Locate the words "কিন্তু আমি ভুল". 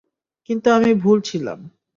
0.49-1.17